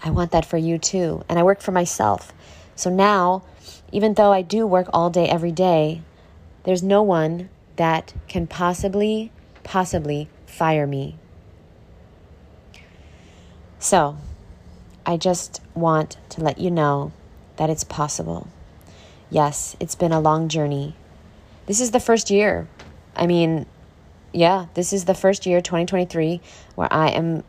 [0.03, 1.23] I want that for you too.
[1.27, 2.31] And I work for myself.
[2.75, 3.43] So now,
[3.91, 6.01] even though I do work all day, every day,
[6.63, 9.31] there's no one that can possibly,
[9.63, 11.17] possibly fire me.
[13.79, 14.17] So,
[15.05, 17.11] I just want to let you know
[17.58, 18.47] that it's possible.
[19.30, 20.95] Yes, it's been a long journey.
[21.66, 22.68] This is the first year.
[23.16, 23.66] I mean,
[24.32, 26.39] yeah, this is the first year, 2023,
[26.76, 27.43] where I am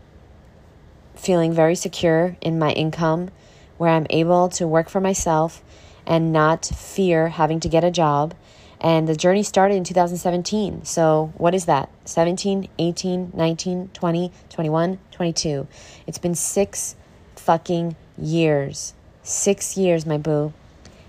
[1.14, 3.30] feeling very secure in my income,
[3.76, 5.62] where I'm able to work for myself
[6.06, 8.34] and not fear having to get a job.
[8.80, 10.84] And the journey started in 2017.
[10.84, 11.90] So, what is that?
[12.04, 15.66] 17, 18, 19, 20, 21, 22.
[16.06, 16.94] It's been six
[17.34, 18.94] fucking years.
[19.28, 20.54] Six years, my boo.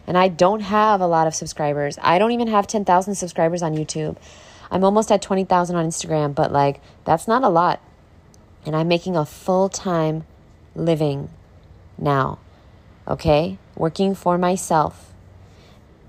[0.05, 1.97] And I don't have a lot of subscribers.
[2.01, 4.17] I don't even have 10,000 subscribers on YouTube.
[4.69, 7.79] I'm almost at 20,000 on Instagram, but like, that's not a lot.
[8.65, 10.25] And I'm making a full time
[10.75, 11.29] living
[11.97, 12.39] now.
[13.07, 13.57] Okay?
[13.77, 15.13] Working for myself.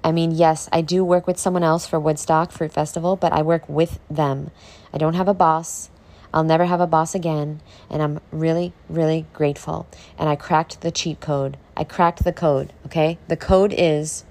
[0.03, 3.43] I mean, yes, I do work with someone else for Woodstock Fruit Festival, but I
[3.43, 4.51] work with them.
[4.93, 5.91] I don't have a boss.
[6.35, 7.61] I'll never have a boss again.
[7.89, 9.87] And I'm really, really grateful.
[10.19, 11.57] And I cracked the cheat code.
[11.81, 13.17] I cracked the code, okay?
[13.29, 14.27] The code is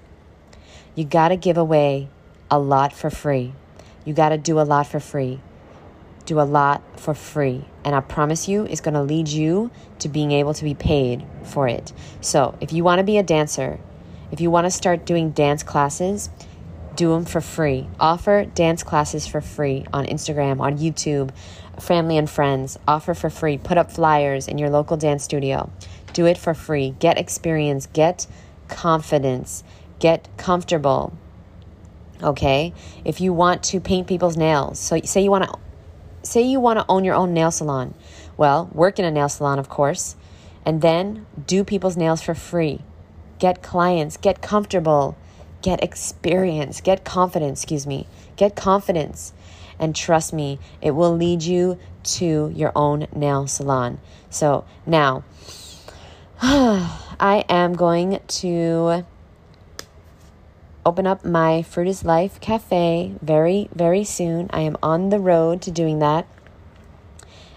[0.94, 2.08] you got to give away
[2.48, 3.54] a lot for free.
[4.04, 5.40] You got to do a lot for free.
[6.26, 7.64] Do a lot for free.
[7.84, 11.26] And I promise you, it's going to lead you to being able to be paid
[11.42, 11.92] for it.
[12.20, 13.80] So if you want to be a dancer,
[14.30, 16.30] if you want to start doing dance classes,
[17.00, 17.88] do them for free.
[17.98, 21.30] Offer dance classes for free on Instagram, on YouTube,
[21.78, 22.78] family and friends.
[22.86, 23.56] Offer for free.
[23.56, 25.70] Put up flyers in your local dance studio.
[26.12, 26.94] Do it for free.
[26.98, 27.86] Get experience.
[27.86, 28.26] Get
[28.68, 29.64] confidence.
[29.98, 31.16] Get comfortable
[32.22, 35.58] okay if you want to paint people's nails so say you want to
[36.22, 37.94] say you want to own your own nail salon
[38.36, 40.16] well work in a nail salon of course
[40.66, 42.82] and then do people's nails for free
[43.38, 45.16] get clients get comfortable
[45.62, 48.06] get experience get confidence excuse me
[48.36, 49.32] get confidence
[49.78, 53.98] and trust me it will lead you to your own nail salon
[54.28, 55.22] so now
[56.42, 59.04] i am going to
[60.84, 64.48] open up my Fruit is Life cafe very, very soon.
[64.52, 66.26] I am on the road to doing that.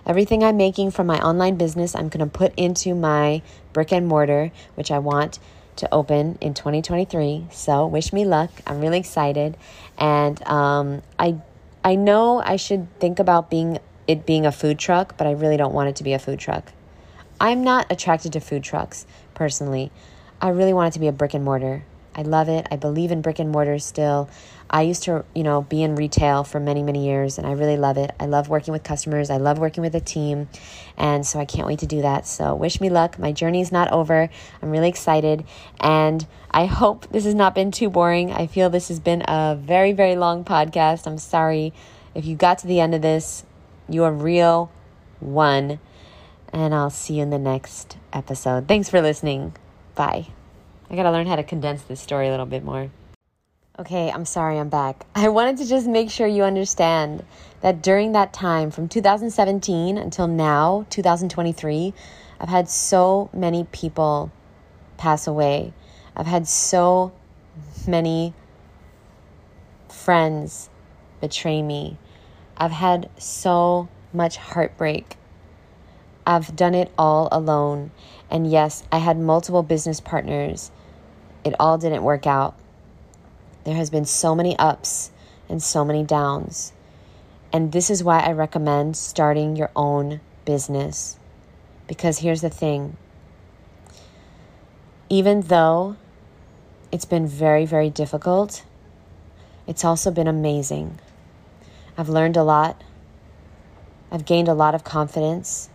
[0.05, 3.41] Everything I'm making from my online business, I'm going to put into my
[3.71, 5.39] brick and mortar, which I want
[5.77, 7.47] to open in 2023.
[7.51, 8.49] So wish me luck.
[8.67, 9.57] I'm really excited,
[9.97, 11.37] and um, I
[11.83, 15.57] I know I should think about being it being a food truck, but I really
[15.57, 16.71] don't want it to be a food truck.
[17.39, 19.91] I'm not attracted to food trucks personally.
[20.41, 21.83] I really want it to be a brick and mortar.
[22.15, 22.67] I love it.
[22.71, 24.29] I believe in brick and mortar still.
[24.69, 27.77] I used to, you know, be in retail for many, many years and I really
[27.77, 28.11] love it.
[28.19, 29.29] I love working with customers.
[29.29, 30.49] I love working with a team.
[30.97, 32.25] And so I can't wait to do that.
[32.25, 33.19] So wish me luck.
[33.19, 34.29] My journey is not over.
[34.61, 35.45] I'm really excited
[35.79, 38.31] and I hope this has not been too boring.
[38.31, 41.05] I feel this has been a very, very long podcast.
[41.05, 41.73] I'm sorry
[42.15, 43.43] if you got to the end of this.
[43.89, 44.71] You are real
[45.19, 45.79] one.
[46.51, 48.67] And I'll see you in the next episode.
[48.67, 49.55] Thanks for listening.
[49.95, 50.27] Bye.
[50.93, 52.91] I gotta learn how to condense this story a little bit more.
[53.79, 55.07] Okay, I'm sorry, I'm back.
[55.15, 57.25] I wanted to just make sure you understand
[57.61, 61.95] that during that time, from 2017 until now, 2023,
[62.39, 64.31] I've had so many people
[64.97, 65.73] pass away.
[66.15, 67.11] I've had so
[67.87, 68.35] many
[69.89, 70.69] friends
[71.21, 71.97] betray me.
[72.55, 75.17] I've had so much heartbreak.
[76.23, 77.89] I've done it all alone.
[78.29, 80.69] And yes, I had multiple business partners
[81.43, 82.55] it all didn't work out.
[83.63, 85.11] There has been so many ups
[85.49, 86.73] and so many downs.
[87.51, 91.17] And this is why I recommend starting your own business.
[91.87, 92.97] Because here's the thing
[95.09, 95.95] even though
[96.91, 98.63] it's been very, very difficult,
[99.67, 100.99] it's also been amazing.
[101.97, 102.81] I've learned a lot,
[104.11, 105.69] I've gained a lot of confidence.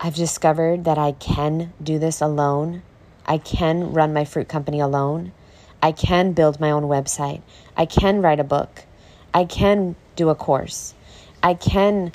[0.00, 2.82] I've discovered that I can do this alone
[3.26, 5.32] I can run my fruit company alone.
[5.82, 7.42] I can build my own website.
[7.76, 8.84] I can write a book.
[9.34, 10.94] I can do a course.
[11.42, 12.12] I can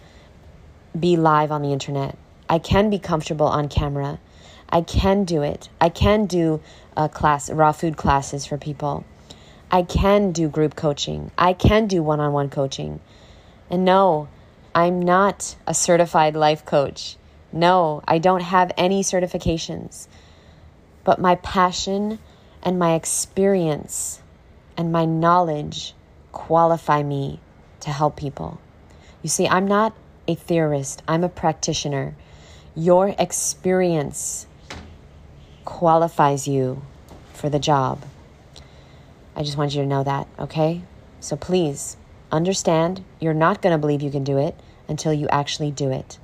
[0.97, 2.17] be live on the internet.
[2.49, 4.19] I can be comfortable on camera.
[4.69, 5.69] I can do it.
[5.81, 6.61] I can do
[6.95, 9.05] a class, raw food classes for people.
[9.69, 11.31] I can do group coaching.
[11.37, 12.99] I can do one on one coaching.
[13.69, 14.29] And no,
[14.73, 17.17] I'm not a certified life coach.
[17.51, 20.07] No, I don't have any certifications
[21.07, 22.19] but my passion
[22.61, 24.21] and my experience
[24.75, 25.93] and my knowledge
[26.33, 27.39] qualify me
[27.79, 28.59] to help people.
[29.23, 29.95] You see, I'm not
[30.27, 32.13] a theorist, I'm a practitioner.
[32.75, 34.47] Your experience
[35.63, 36.81] qualifies you
[37.31, 38.03] for the job.
[39.33, 40.81] I just want you to know that, okay?
[41.21, 41.95] So please
[42.33, 46.19] understand you're not going to believe you can do it until you actually do it.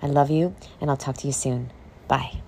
[0.00, 1.72] I love you, and I'll talk to you soon.
[2.06, 2.42] Bye.